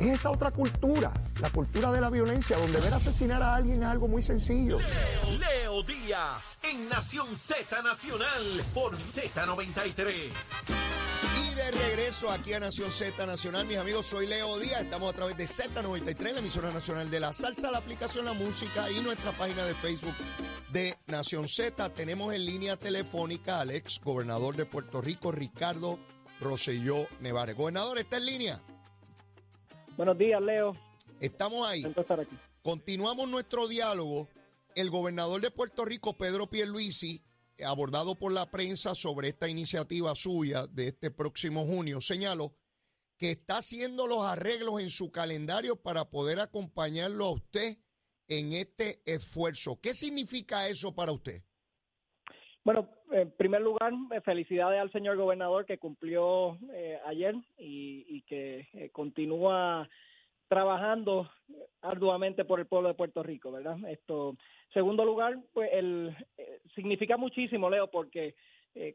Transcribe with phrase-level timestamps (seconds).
[0.00, 3.88] Es esa otra cultura, la cultura de la violencia, donde ver asesinar a alguien es
[3.88, 4.78] algo muy sencillo.
[4.78, 10.30] Leo, Leo Díaz en Nación Z Nacional por Z93.
[11.36, 14.82] Y de regreso aquí a Nación Z Nacional, mis amigos, soy Leo Díaz.
[14.82, 18.88] Estamos a través de Z93, la emisora nacional de la salsa, la aplicación La Música
[18.92, 20.14] y nuestra página de Facebook
[20.70, 21.88] de Nación Z.
[21.90, 25.98] Tenemos en línea telefónica al ex gobernador de Puerto Rico, Ricardo
[26.40, 27.56] Rosselló Nevares.
[27.56, 28.62] Gobernador, ¿está en línea?
[29.98, 30.76] Buenos días, Leo.
[31.18, 31.82] Estamos ahí.
[31.84, 32.36] Estar aquí.
[32.62, 34.28] Continuamos nuestro diálogo.
[34.76, 37.20] El gobernador de Puerto Rico, Pedro Pierluisi,
[37.66, 42.54] abordado por la prensa sobre esta iniciativa suya de este próximo junio, señaló
[43.16, 47.78] que está haciendo los arreglos en su calendario para poder acompañarlo a usted
[48.28, 49.80] en este esfuerzo.
[49.80, 51.42] ¿Qué significa eso para usted?
[52.68, 58.20] Bueno, en primer lugar, eh, felicidades al señor gobernador que cumplió eh, ayer y, y
[58.28, 59.88] que eh, continúa
[60.48, 61.30] trabajando
[61.80, 63.78] arduamente por el pueblo de Puerto Rico, ¿verdad?
[63.88, 64.36] Esto,
[64.74, 68.34] segundo lugar, pues el eh, significa muchísimo, Leo, porque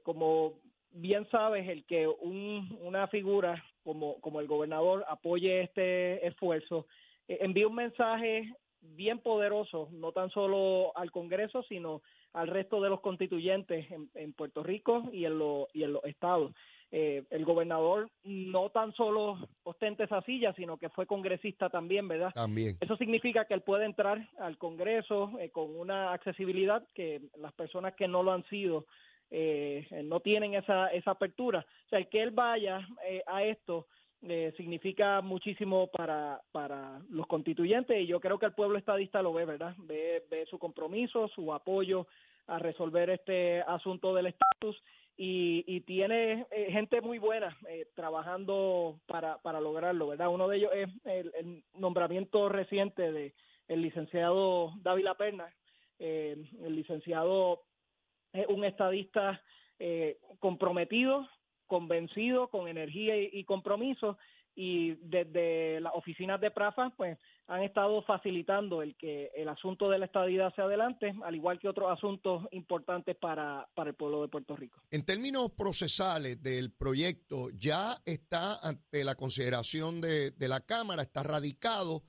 [0.03, 0.59] como
[0.91, 6.85] bien sabes, el que un, una figura como, como el gobernador apoye este esfuerzo
[7.27, 13.01] envía un mensaje bien poderoso, no tan solo al Congreso, sino al resto de los
[13.01, 16.53] constituyentes en, en Puerto Rico y en, lo, y en los estados.
[16.95, 22.31] Eh, el gobernador no tan solo ostenta esa silla, sino que fue congresista también, ¿verdad?
[22.35, 22.77] También.
[22.79, 27.95] Eso significa que él puede entrar al Congreso eh, con una accesibilidad que las personas
[27.95, 28.85] que no lo han sido
[29.31, 31.65] eh, no tienen esa, esa apertura.
[31.87, 33.87] O sea, el que él vaya eh, a esto
[34.27, 39.33] eh, significa muchísimo para, para los constituyentes y yo creo que el pueblo estadista lo
[39.33, 39.75] ve, ¿verdad?
[39.79, 42.07] Ve, ve su compromiso, su apoyo
[42.47, 44.81] a resolver este asunto del estatus
[45.15, 50.29] y, y tiene eh, gente muy buena eh, trabajando para, para lograrlo, ¿verdad?
[50.29, 53.33] Uno de ellos es el, nombramiento reciente de
[53.67, 55.53] el licenciado Dávila Perna,
[55.99, 57.61] eh, el licenciado
[58.33, 59.41] es un estadista
[59.79, 61.27] eh, comprometido,
[61.67, 64.17] convencido, con energía y, y compromiso
[64.55, 69.97] y desde las oficinas de Prafa pues han estado facilitando el que el asunto de
[69.97, 74.29] la estadidad hacia adelante, al igual que otros asuntos importantes para, para el pueblo de
[74.29, 74.81] Puerto Rico.
[74.91, 81.23] En términos procesales del proyecto, ya está ante la consideración de, de la Cámara, está
[81.23, 82.03] radicado.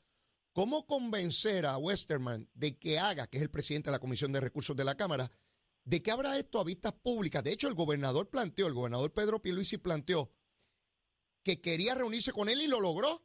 [0.53, 4.38] ¿Cómo convencer a Westerman de que haga, que es el presidente de la Comisión de
[4.38, 5.28] Recursos de la Cámara,
[5.84, 7.45] de que abra esto a vistas públicas?
[7.45, 10.33] De hecho, el gobernador planteó, el gobernador Pedro Pierluisi planteó
[11.45, 13.22] que quería reunirse con él y lo logró.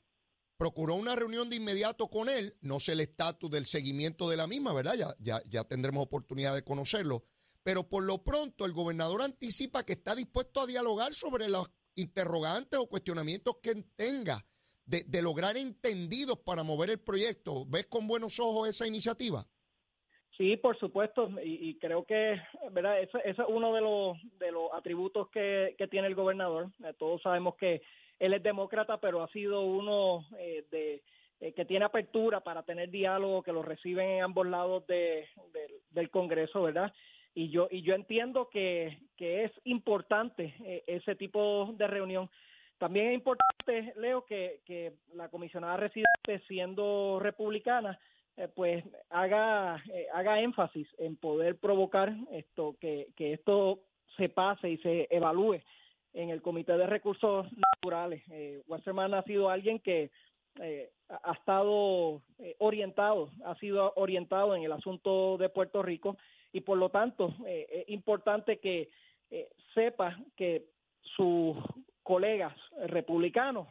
[0.58, 2.58] Procuró una reunión de inmediato con él.
[2.60, 4.96] No sé el estatus del seguimiento de la misma, ¿verdad?
[4.96, 7.24] Ya, ya, ya tendremos oportunidad de conocerlo.
[7.64, 12.78] Pero por lo pronto el gobernador anticipa que está dispuesto a dialogar sobre los interrogantes
[12.78, 14.46] o cuestionamientos que tenga
[14.86, 17.66] de, de lograr entendidos para mover el proyecto.
[17.66, 19.48] ¿Ves con buenos ojos esa iniciativa?
[20.40, 22.42] Sí, por supuesto, y, y creo que,
[22.72, 23.02] ¿verdad?
[23.02, 26.70] Eso, eso, es uno de los, de los atributos que, que tiene el gobernador.
[26.82, 27.82] Eh, todos sabemos que
[28.20, 31.04] él es demócrata, pero ha sido uno eh, de
[31.42, 35.82] eh, que tiene apertura para tener diálogo, que lo reciben en ambos lados de, de,
[35.92, 36.94] del Congreso, ¿verdad?
[37.36, 42.30] Y yo y yo entiendo que, que es importante eh, ese tipo de reunión.
[42.78, 48.00] También es importante, Leo, que, que la comisionada residente, siendo republicana,
[48.40, 53.80] eh, pues haga eh, haga énfasis en poder provocar esto que, que esto
[54.18, 55.62] se pase y se evalúe
[56.14, 58.24] en el Comité de Recursos Naturales.
[58.32, 60.10] Eh, Westerman ha sido alguien que
[60.60, 66.18] eh, ha estado eh, orientado, ha sido orientado en el asunto de Puerto Rico
[66.52, 68.90] y por lo tanto eh, es importante que
[69.76, 70.66] sepa que
[71.02, 71.56] sus
[72.02, 72.56] colegas
[72.88, 73.68] republicanos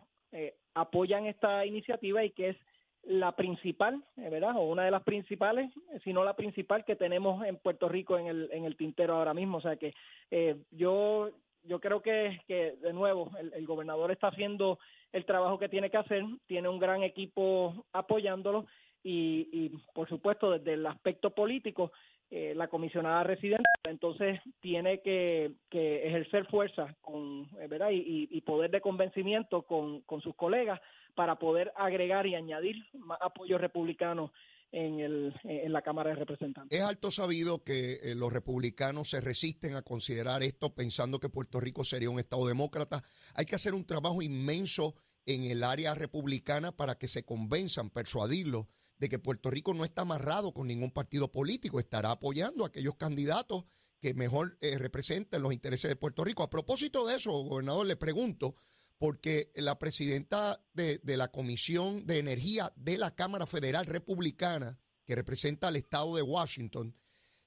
[0.75, 2.56] apoyan esta iniciativa y que es
[3.04, 4.56] la principal, eh, ¿verdad?
[4.56, 5.70] O una de las principales,
[6.04, 9.34] si no la principal que tenemos en Puerto Rico en el, en el tintero ahora
[9.34, 9.58] mismo.
[9.58, 9.94] O sea que
[10.30, 11.30] eh, yo,
[11.64, 14.78] yo creo que, que de nuevo, el, el, gobernador está haciendo
[15.12, 18.66] el trabajo que tiene que hacer, tiene un gran equipo apoyándolo
[19.02, 21.92] y, y por supuesto, desde el aspecto político,
[22.30, 27.88] eh, la comisionada residente, entonces tiene que, que ejercer fuerza con, ¿verdad?
[27.90, 30.78] Y, y, poder de convencimiento con, con sus colegas
[31.19, 32.76] para poder agregar y añadir
[33.20, 34.31] apoyo republicano
[34.70, 36.79] en, el, en la Cámara de Representantes.
[36.79, 41.59] Es alto sabido que eh, los republicanos se resisten a considerar esto pensando que Puerto
[41.59, 43.03] Rico sería un Estado demócrata.
[43.35, 44.94] Hay que hacer un trabajo inmenso
[45.26, 48.67] en el área republicana para que se convenzan, persuadirlos
[48.99, 52.94] de que Puerto Rico no está amarrado con ningún partido político, estará apoyando a aquellos
[52.94, 53.65] candidatos
[54.00, 56.44] que mejor eh, representen los intereses de Puerto Rico.
[56.44, 58.55] A propósito de eso, gobernador, le pregunto,
[58.98, 65.14] porque la presidenta de, de la Comisión de Energía de la Cámara Federal Republicana, que
[65.14, 66.94] representa al Estado de Washington,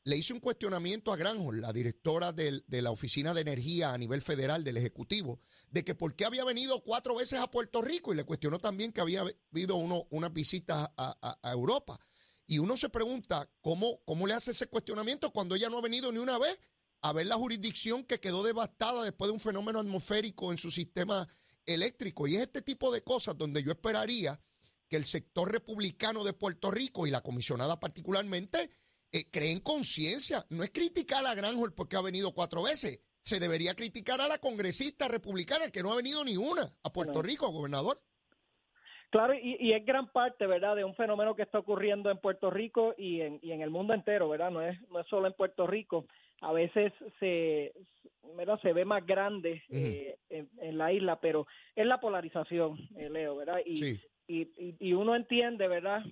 [0.04, 4.22] le hizo un cuestionamiento a Granholm, la directora de la Oficina de Energía a nivel
[4.22, 8.16] federal del Ejecutivo, de que por qué había venido cuatro veces a Puerto Rico y
[8.16, 12.00] le cuestionó también que había habido uno, unas visitas a, a, Europa.
[12.48, 16.12] Y uno se pregunta cómo, cómo le hace ese cuestionamiento cuando ella no ha venido
[16.12, 16.60] ni una vez
[17.02, 21.28] a ver la jurisdicción que quedó devastada después de un fenómeno atmosférico en su sistema
[21.66, 22.28] eléctrico.
[22.28, 24.40] Y es este tipo de cosas donde yo esperaría
[24.88, 28.70] que el sector republicano de Puerto Rico y la comisionada particularmente
[29.12, 30.46] eh, creen conciencia.
[30.50, 33.02] No es criticar a Granholm porque ha venido cuatro veces.
[33.22, 37.22] Se debería criticar a la congresista republicana que no ha venido ni una a Puerto
[37.22, 38.02] Rico, gobernador.
[39.12, 42.96] Claro, y, es gran parte, ¿verdad?, de un fenómeno que está ocurriendo en Puerto Rico
[42.98, 44.52] y en, y en el mundo entero, ¿verdad?
[44.52, 46.06] No es, no es solo en Puerto Rico.
[46.42, 47.74] A veces se,
[48.36, 48.60] ¿verdad?
[48.62, 53.62] se ve más grande eh, en, la isla, pero es la polarización, eh, Leo, ¿verdad?
[53.66, 56.04] Y, y, y, uno entiende, ¿verdad?,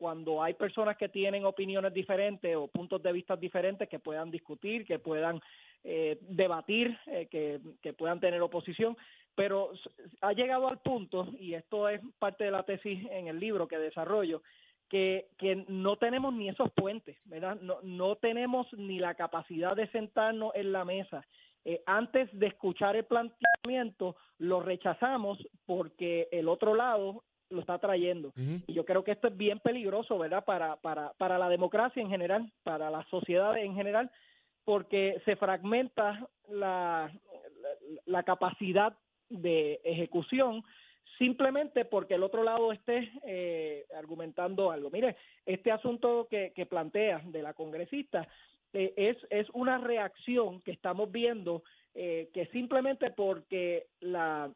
[0.00, 4.86] cuando hay personas que tienen opiniones diferentes o puntos de vista diferentes que puedan discutir,
[4.86, 5.38] que puedan
[5.84, 8.96] eh, debatir, eh, que, que, puedan tener oposición,
[9.34, 9.72] pero
[10.22, 13.78] ha llegado al punto, y esto es parte de la tesis en el libro que
[13.78, 14.42] desarrollo,
[14.90, 17.58] que, que no tenemos ni esos puentes, ¿verdad?
[17.62, 21.24] No, no tenemos ni la capacidad de sentarnos en la mesa.
[21.64, 28.32] Eh, antes de escuchar el planteamiento, lo rechazamos porque el otro lado lo está trayendo.
[28.66, 30.44] Y yo creo que esto es bien peligroso, ¿verdad?
[30.44, 34.10] Para, para, para la democracia en general, para la sociedad en general,
[34.64, 37.12] porque se fragmenta la,
[38.06, 38.96] la, capacidad
[39.28, 40.62] de ejecución
[41.20, 44.90] simplemente porque el otro lado esté eh, argumentando algo.
[44.90, 48.26] Mire, este asunto que, que plantea de la congresista
[48.72, 51.62] eh, es, es una reacción que estamos viendo
[51.94, 54.50] eh, que simplemente porque la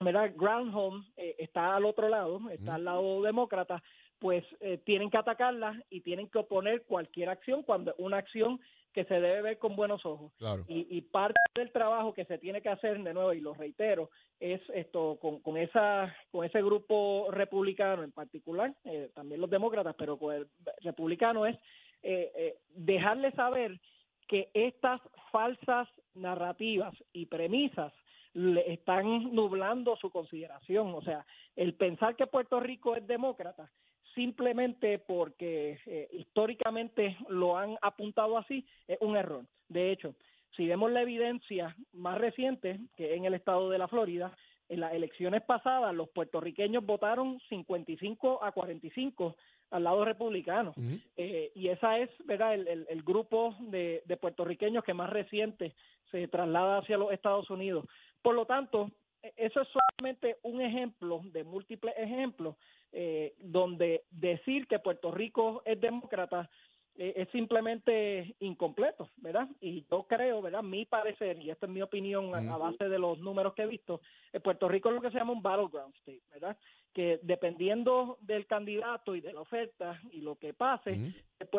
[0.00, 0.32] ¿verdad?
[0.36, 3.80] Granholm eh, está al otro lado, está al lado demócrata,
[4.18, 8.60] pues eh, tienen que atacarla y tienen que oponer cualquier acción cuando una acción
[8.94, 10.32] que se debe ver con buenos ojos.
[10.68, 14.08] Y, y, parte del trabajo que se tiene que hacer, de nuevo, y lo reitero,
[14.38, 19.96] es esto con, con esa con ese grupo republicano en particular, eh, también los demócratas,
[19.98, 20.48] pero con el
[20.80, 21.56] republicano es
[22.02, 23.80] eh, eh, dejarle saber
[24.28, 25.00] que estas
[25.32, 27.92] falsas narrativas y premisas
[28.32, 30.94] le están nublando su consideración.
[30.94, 31.26] O sea,
[31.56, 33.70] el pensar que Puerto Rico es demócrata
[34.14, 39.44] simplemente porque eh, históricamente lo han apuntado así es un error.
[39.68, 40.14] De hecho,
[40.56, 44.36] si vemos la evidencia más reciente, que en el estado de la Florida,
[44.68, 49.36] en las elecciones pasadas los puertorriqueños votaron 55 a 45
[49.70, 50.72] al lado republicano.
[51.16, 55.74] eh, y esa es, ¿verdad?, el, el, grupo de, de, puertorriqueños que más reciente
[56.10, 57.84] se traslada hacia los Estados Unidos.
[58.22, 58.90] Por lo tanto,
[59.22, 62.56] e, eso es solamente un ejemplo de múltiples ejemplos
[62.96, 66.48] eh, donde decir que Puerto Rico es demócrata
[66.94, 69.48] eh, es simplemente incompleto, ¿verdad?
[69.60, 70.62] Y yo creo, ¿verdad?
[70.62, 74.00] Mi parecer, y esta es mi opinión a, base de los números que he visto,
[74.32, 76.56] eh, Puerto Rico es lo que se llama un battleground state, ¿verdad?
[76.92, 81.12] Que dependiendo del candidato y de la oferta y lo que pase,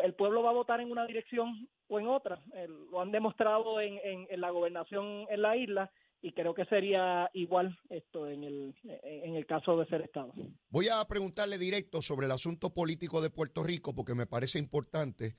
[0.04, 2.42] el, pueblo va a votar en una dirección o en otra.
[2.90, 4.00] lo han demostrado en,
[4.30, 5.92] en la gobernación en la isla
[6.26, 10.34] y creo que sería igual esto en el, en el caso de ser Estado.
[10.70, 15.36] Voy a preguntarle directo sobre el asunto político de Puerto Rico porque me parece importante.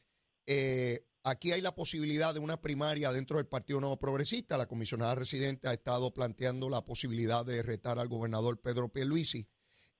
[0.46, 4.56] Eh, aquí hay la posibilidad de una primaria dentro del Partido Nuevo Progresista.
[4.56, 9.48] La comisionada residente ha estado planteando la posibilidad de retar al gobernador Pedro Pierluisi.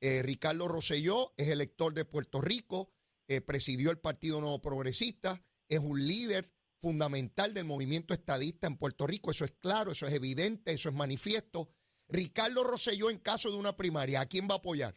[0.01, 2.93] Eh, Ricardo Rosselló es elector de Puerto Rico,
[3.27, 9.07] eh, presidió el Partido Nuevo Progresista, es un líder fundamental del movimiento estadista en Puerto
[9.07, 9.31] Rico.
[9.31, 11.69] Eso es claro, eso es evidente, eso es manifiesto.
[12.09, 14.95] Ricardo Rosselló, en caso de una primaria, ¿a quién va a apoyar?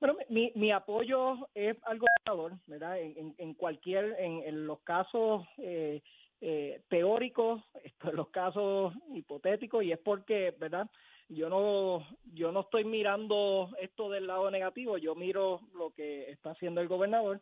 [0.00, 3.00] Bueno, mi, mi apoyo es al gobernador, ¿verdad?
[3.00, 6.02] En, en, cualquier, en, en, los casos eh,
[6.40, 7.62] eh, teóricos,
[8.04, 10.88] en los casos hipotéticos, y es porque, ¿verdad?
[11.28, 16.52] Yo no, yo no estoy mirando esto del lado negativo, yo miro lo que está
[16.52, 17.40] haciendo el gobernador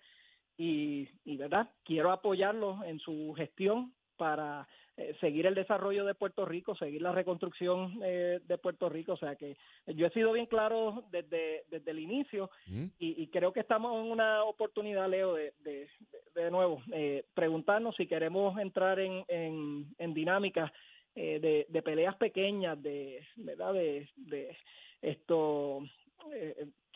[0.57, 1.71] y, y ¿verdad?
[1.85, 4.67] Quiero apoyarlo en su gestión para
[4.99, 9.13] eh, seguir el desarrollo de Puerto Rico, seguir la reconstrucción eh, de Puerto Rico.
[9.13, 12.87] O sea que yo he sido bien claro desde, desde el inicio mm.
[12.99, 15.89] y, creo que estamos en una oportunidad, Leo, de, de,
[16.35, 20.73] de nuevo, eh, preguntarnos si queremos entrar en, en, en dinámicas
[21.15, 23.73] de, de peleas pequeñas, de, ¿verdad?
[23.73, 24.55] de, de
[25.01, 25.83] esto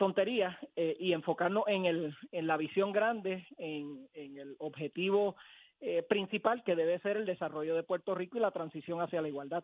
[0.01, 5.35] tonterías y enfocarnos en el en la visión grande en, en el objetivo
[5.83, 9.27] eh, principal que debe ser el desarrollo de Puerto Rico y la transición hacia la
[9.27, 9.63] igualdad.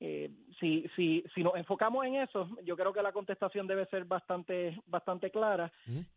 [0.00, 0.30] Eh,
[0.60, 4.80] si, si, si nos enfocamos en eso, yo creo que la contestación debe ser bastante,
[4.86, 5.70] bastante clara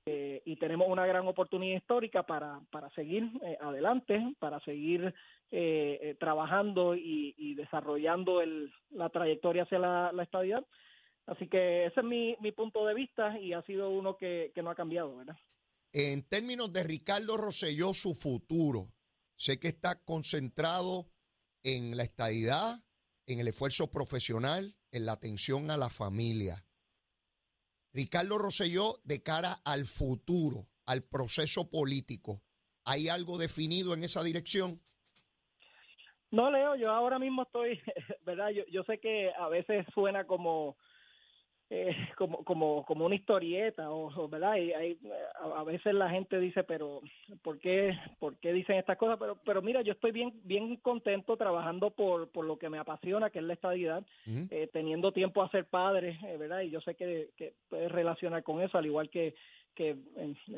[0.05, 5.13] eh, y tenemos una gran oportunidad histórica para, para seguir eh, adelante, para seguir
[6.17, 10.63] trabajando y, desarrollando el, la trayectoria hacia la, la.
[11.27, 14.61] Así que ese es mi, mi punto de vista y ha sido uno que, que
[14.61, 15.37] no ha cambiado, ¿verdad?
[15.93, 18.93] En términos de Ricardo Rosselló, su futuro,
[19.41, 21.07] Sé que está concentrado
[21.63, 22.75] en la estadidad,
[23.25, 26.63] en el esfuerzo profesional, en la atención a la familia.
[27.91, 32.43] Ricardo Rosselló, de cara al futuro, al proceso político,
[32.85, 34.79] ¿hay algo definido en esa dirección?
[36.29, 37.81] No, Leo, yo ahora mismo estoy,
[38.23, 38.49] ¿verdad?
[38.49, 40.77] Yo, yo sé que a veces suena como
[41.73, 44.57] eh, como, como, como una historieta, o, ¿verdad?
[44.57, 44.97] Y hay,
[45.55, 46.99] a, veces la gente dice, pero
[47.41, 49.17] ¿por qué, ¿por qué dicen estas cosas?
[49.17, 53.29] Pero, pero mira, yo estoy bien, bien contento trabajando por, por lo que me apasiona,
[53.29, 56.59] que es la estadidad, eh, teniendo tiempo a ser padre, eh, ¿verdad?
[56.59, 59.33] Y yo sé que, que puedes relacionar con eso, al igual que
[59.73, 59.95] que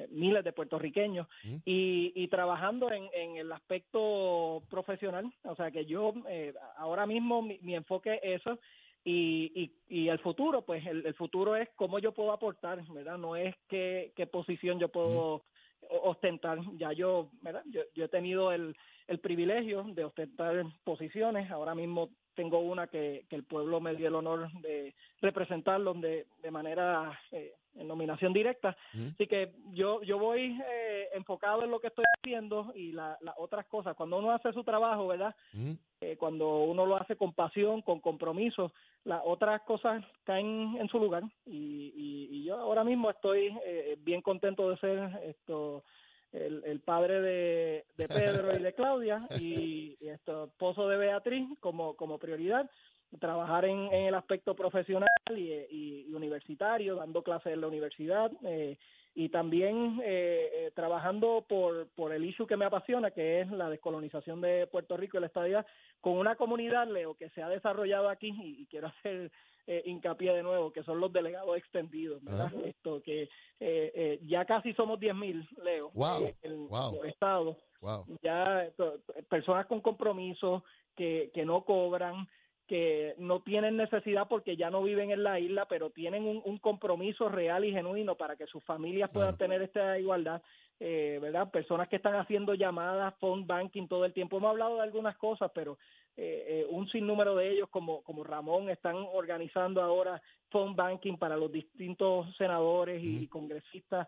[0.10, 1.28] miles de puertorriqueños
[1.66, 6.16] y, y trabajando en, en el aspecto profesional, o sea que yo
[6.78, 8.58] ahora mismo mi, mi enfoque es eso
[9.04, 9.52] y,
[9.90, 13.18] y, y el futuro, pues el, el, futuro es cómo yo puedo aportar, ¿verdad?
[13.18, 15.44] No es qué, qué posición yo puedo
[15.90, 16.60] ostentar.
[16.78, 17.64] Ya yo, ¿verdad?
[17.66, 18.76] Yo, yo he tenido el,
[19.08, 21.52] el privilegio de ostentar posiciones.
[21.52, 26.26] Ahora mismo tengo una que, que el pueblo me dio el honor de representarlo de,
[26.42, 28.76] de manera eh, en nominación directa.
[29.14, 33.66] Así que yo yo voy eh, enfocado en lo que estoy haciendo y las otras
[33.66, 33.96] cosas.
[33.96, 35.36] Cuando uno hace su trabajo, ¿verdad?
[36.02, 38.72] Eh, cuando uno lo hace con pasión, con compromiso,
[39.06, 41.24] las otras cosas caen en su lugar.
[41.46, 41.94] Y,
[42.30, 45.84] y, yo ahora mismo estoy eh, bien contento de ser esto
[46.34, 51.48] el, el padre de, de Pedro y de Claudia y, y esto esposo de Beatriz
[51.60, 52.70] como como prioridad
[53.20, 58.78] trabajar en, en, el aspecto profesional y, y, universitario, dando clases en la universidad eh,
[59.16, 63.70] y también eh, eh, trabajando por, por el issue que me apasiona, que es la
[63.70, 65.66] descolonización de Puerto Rico y la estadía,
[66.02, 69.32] con una comunidad, Leo, que se ha desarrollado aquí y, quiero hacer
[69.68, 72.52] eh, hincapié de nuevo, que son los delegados extendidos, ¿verdad?
[72.66, 73.30] Esto que
[74.24, 75.92] ya casi somos 10.000, Leo,
[76.42, 77.58] en los estados.
[78.22, 78.68] Ya
[79.30, 80.64] personas con compromiso
[80.96, 82.28] que, que no cobran,
[82.68, 87.28] que no tienen necesidad porque ya no viven en la isla, pero tienen un, compromiso
[87.28, 90.42] real y genuino para que sus familias puedan tener esta igualdad,
[90.80, 91.52] eh, ¿verdad?
[91.52, 94.38] Personas que están haciendo llamadas, phone banking todo el tiempo.
[94.38, 95.78] Hemos hablado de algunas cosas, pero
[96.16, 101.36] eh, eh, un sinnúmero de ellos, como, como Ramón, están organizando ahora phone banking para
[101.36, 104.08] los distintos senadores y, congresistas.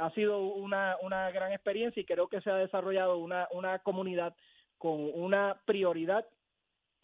[0.00, 4.34] ha sido una, una gran experiencia y creo que se ha desarrollado una, una comunidad
[4.78, 6.24] con una prioridad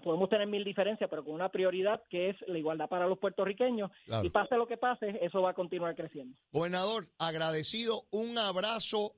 [0.02, 3.90] podemos tener mil diferencias, pero con una prioridad que es la igualdad para los puertorriqueños.
[4.22, 6.36] Y pase lo que pase, eso va a continuar creciendo.
[6.52, 9.14] Gobernador, agradecido, un abrazo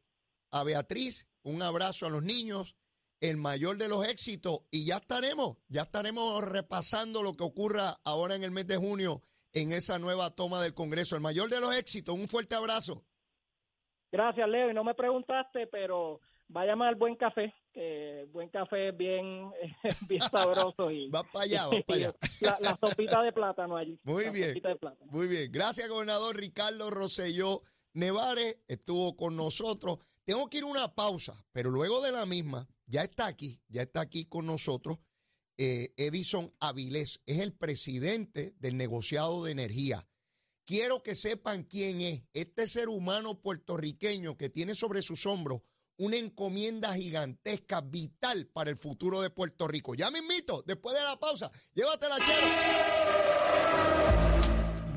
[0.51, 2.77] a Beatriz, un abrazo a los niños,
[3.21, 8.35] el mayor de los éxitos, y ya estaremos, ya estaremos repasando lo que ocurra ahora
[8.35, 11.17] en el mes de junio en esa nueva toma del Congreso.
[11.17, 13.05] El mayor de los éxitos, un fuerte abrazo.
[14.13, 18.97] Gracias, Leo, y no me preguntaste, pero vaya al buen café, que buen café es
[18.97, 19.51] bien,
[20.09, 20.91] bien sabroso.
[20.91, 22.13] Y, va para allá, va para allá.
[22.61, 23.99] La, sopita de plátano allí.
[24.03, 24.61] Muy bien.
[25.11, 25.51] Muy bien.
[25.51, 27.63] Gracias, gobernador Ricardo Rosselló
[27.93, 29.99] Nevares, estuvo con nosotros.
[30.25, 33.83] Tengo que ir a una pausa, pero luego de la misma, ya está aquí, ya
[33.83, 34.99] está aquí con nosotros.
[35.59, 40.07] Eh, Edison Avilés es el presidente del negociado de energía.
[40.67, 45.63] Quiero que sepan quién es este ser humano puertorriqueño que tiene sobre sus hombros
[45.99, 49.95] una encomienda gigantesca, vital para el futuro de Puerto Rico.
[49.95, 53.16] Ya me invito, después de la pausa, llévatela, chero.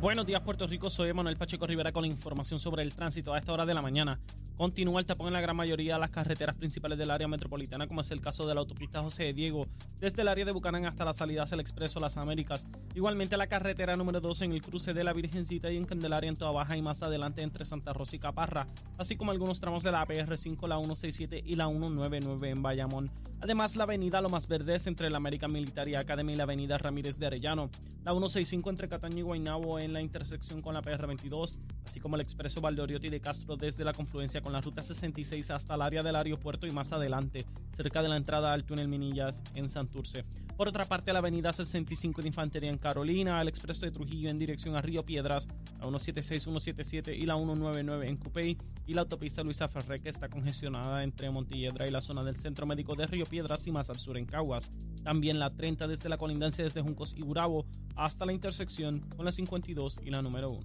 [0.01, 0.89] Buenos días, Puerto Rico.
[0.89, 3.81] Soy Manuel Pacheco Rivera con la información sobre el tránsito a esta hora de la
[3.81, 4.17] mañana.
[4.55, 8.01] Continúa el tapón en la gran mayoría de las carreteras principales del área metropolitana, como
[8.01, 9.67] es el caso de la autopista José de Diego,
[10.01, 12.67] desde el área de Bucanán hasta la salida hacia el Expreso Las Américas.
[12.93, 16.35] Igualmente la carretera número 2 en el cruce de la Virgencita y en Candelaria en
[16.35, 19.93] Toa Baja y más adelante entre Santa Rosa y Caparra, así como algunos tramos de
[19.93, 23.11] la APR5, la 167 y la 199 en Bayamón.
[23.39, 27.17] Además, la avenida Lo Más Verdes entre la American Military Academy y la avenida Ramírez
[27.17, 27.69] de Arellano,
[28.03, 32.21] la 165 entre Cataño y Guaynabo en la intersección con la PR22, así como el
[32.21, 36.15] expreso Valdoriotti de Castro desde la confluencia con la ruta 66 hasta el área del
[36.15, 40.25] aeropuerto y más adelante, cerca de la entrada al túnel Minillas en Santurce.
[40.55, 44.37] Por otra parte, la avenida 65 de Infantería en Carolina, el expreso de Trujillo en
[44.37, 49.41] dirección a Río Piedras, la 176, 177 y la 199 en Cupey y la autopista
[49.41, 53.25] Luisa Ferré que está congestionada entre Montilledra y la zona del Centro Médico de Río
[53.25, 54.71] Piedras y más al sur en Caguas.
[55.03, 57.65] También la 30 desde la colindancia desde Juncos y Gurabo
[57.95, 60.59] hasta la intersección con la 52 y la número 1.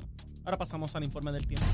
[0.45, 1.67] Ahora pasamos al informe del tiempo.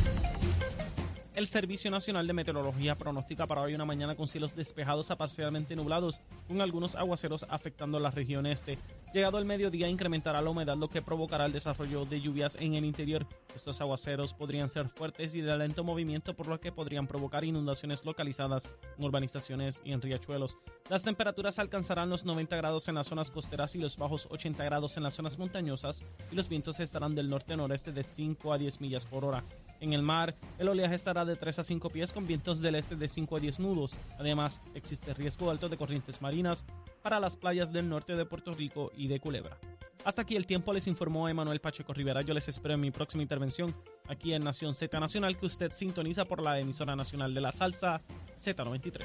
[1.41, 5.75] El Servicio Nacional de Meteorología pronostica para hoy una mañana con cielos despejados a parcialmente
[5.75, 8.77] nublados, con algunos aguaceros afectando la región este.
[9.15, 12.85] Llegado el mediodía incrementará la humedad, lo que provocará el desarrollo de lluvias en el
[12.85, 13.27] interior.
[13.57, 18.05] Estos aguaceros podrían ser fuertes y de lento movimiento, por lo que podrían provocar inundaciones
[18.05, 18.69] localizadas
[18.99, 20.59] en urbanizaciones y en riachuelos.
[20.91, 24.99] Las temperaturas alcanzarán los 90 grados en las zonas costeras y los bajos 80 grados
[24.99, 29.07] en las zonas montañosas, y los vientos estarán del norte-noreste de 5 a 10 millas
[29.07, 29.43] por hora.
[29.81, 32.97] En el mar, el oleaje estará de 3 a 5 pies con vientos del este
[32.97, 33.95] de 5 a 10 nudos.
[34.19, 36.67] Además, existe riesgo alto de corrientes marinas
[37.03, 39.57] para las playas del norte de Puerto Rico y de Culebra.
[40.05, 42.23] Hasta aquí el tiempo les informó Emanuel Pacheco Rivera.
[42.23, 43.75] Yo les espero en mi próxima intervención
[44.09, 48.01] aquí en Nación Z Nacional que usted sintoniza por la emisora nacional de la salsa
[48.35, 49.05] Z93.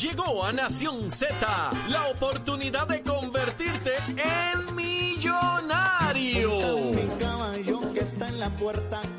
[0.00, 1.36] Llegó a Nación Z
[1.88, 6.50] la oportunidad de convertirte en millonario.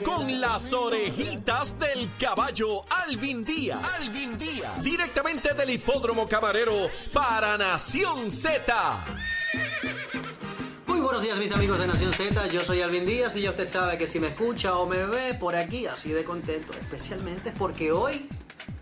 [0.04, 3.80] Con las orejitas del caballo Alvin Díaz.
[4.00, 4.82] Alvin Díaz.
[4.82, 9.06] Directamente del hipódromo camarero para Nación Z.
[10.88, 13.70] Muy buenos días mis amigos de Nación Z, yo soy Alvin Díaz y ya usted
[13.70, 17.92] sabe que si me escucha o me ve por aquí así de contento, especialmente porque
[17.92, 18.28] hoy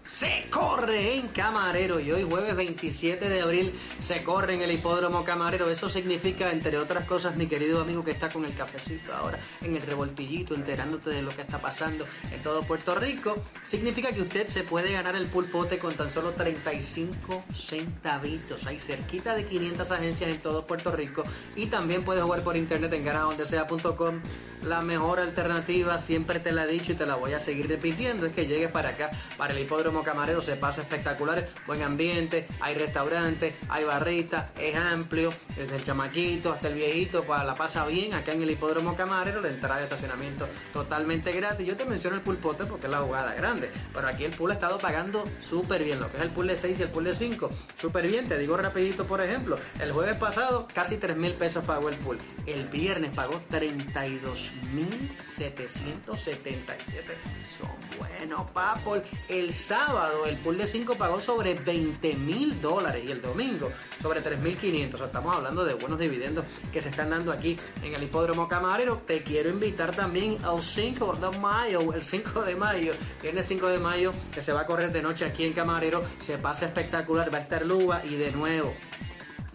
[0.03, 5.23] se corre en Camarero y hoy jueves 27 de abril se corre en el hipódromo
[5.23, 5.69] Camarero.
[5.69, 9.75] Eso significa, entre otras cosas, mi querido amigo que está con el cafecito ahora en
[9.75, 14.47] el revoltillito, enterándote de lo que está pasando en todo Puerto Rico, significa que usted
[14.47, 18.65] se puede ganar el pulpote con tan solo 35 centavitos.
[18.65, 21.23] Hay cerquita de 500 agencias en todo Puerto Rico
[21.55, 24.21] y también puedes jugar por internet en ganadondesea.com.
[24.63, 28.25] La mejor alternativa, siempre te la he dicho y te la voy a seguir repitiendo,
[28.25, 32.75] es que llegues para acá, para el hipódromo Camarero se pasa espectacular, buen ambiente, hay
[32.75, 38.13] restaurantes, hay barritas, es amplio, desde el chamaquito hasta el viejito, pues la pasa bien.
[38.13, 41.65] Acá en el hipódromo Camarero, la entrada de estacionamiento totalmente gratis.
[41.65, 44.55] Yo te menciono el pulpote porque es la jugada grande, pero aquí el pool ha
[44.55, 47.13] estado pagando súper bien, lo que es el pool de 6 y el pool de
[47.13, 51.63] 5, súper bien, te digo rapidito por ejemplo, el jueves pasado casi 3 mil pesos
[51.63, 57.17] pagó el pool, el viernes pagó 32 mil 777,
[57.57, 59.78] son buenos papol, el sábado
[60.25, 64.93] el pool de 5 pagó sobre 20 mil dólares y el domingo sobre 3.500.
[64.93, 68.47] O sea, estamos hablando de buenos dividendos que se están dando aquí en el hipódromo
[68.47, 69.01] Camarero.
[69.05, 73.79] Te quiero invitar también al 5 de mayo, el 5 de mayo, viernes 5 de
[73.79, 76.03] mayo, que se va a correr de noche aquí en Camarero.
[76.19, 78.73] Se pasa espectacular, va a estar Luba y de nuevo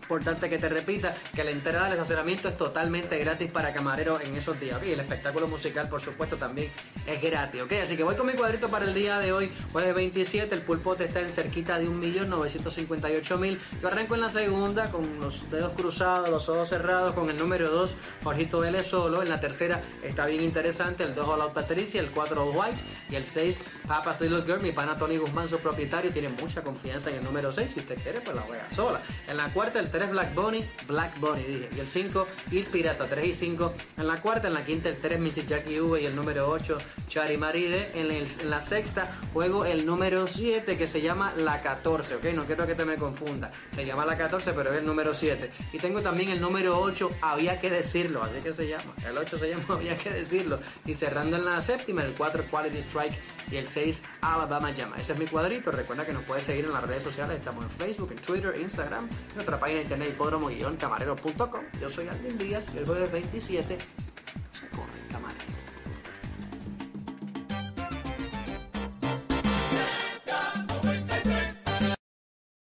[0.05, 4.35] importante que te repita que la entrada del estacionamiento es totalmente gratis para camareros en
[4.37, 4.79] esos días.
[4.85, 6.71] Y el espectáculo musical, por supuesto, también
[7.07, 7.63] es gratis.
[7.63, 7.73] ¿ok?
[7.83, 10.55] Así que voy con mi cuadrito para el día de hoy, jueves 27.
[10.55, 13.59] El pulpote está en cerquita de 1.958.000.
[13.81, 17.71] Yo arranco en la segunda con los dedos cruzados, los ojos cerrados, con el número
[17.71, 19.23] 2, Jorgito L solo.
[19.23, 22.83] En la tercera está bien interesante, el 2 All Out Patricia, el 4 All White
[23.09, 24.61] y el 6 Papa's Little Girl.
[24.61, 27.71] Mi pana Tony Guzmán, su propietario, tiene mucha confianza en el número 6.
[27.73, 29.01] Si usted quiere, pues la juega sola.
[29.27, 31.69] En la cuarta, el 3 Black Bunny, Black Bunny dije.
[31.77, 33.75] Y el 5, Il Pirata, 3 y 5.
[33.97, 35.47] En la cuarta, en la quinta, el 3, Mrs.
[35.47, 36.03] Jackie V.
[36.03, 37.93] Y el número 8, Chari Maride.
[37.95, 42.25] En, en, la sexta, juego el número 7 que se llama La 14, ¿ok?
[42.35, 43.53] No quiero que te me confunda.
[43.69, 45.49] Se llama La 14, pero es el número 7.
[45.73, 48.95] Y tengo también el número 8, Había que decirlo, así que se llama.
[49.07, 50.59] El 8 se llama Había que decirlo.
[50.85, 53.17] Y cerrando en la séptima, el 4, Quality Strike.
[53.49, 54.97] Y el 6, Alabama Llama.
[54.99, 55.71] Ese es mi cuadrito.
[55.71, 57.37] Recuerda que nos puedes seguir en las redes sociales.
[57.39, 61.65] Estamos en Facebook, en Twitter, Instagram, en nuestra página internet hipódromo-camareros.com.
[61.81, 63.79] Yo soy Alvin Díaz y el jueves 27
[64.53, 64.67] se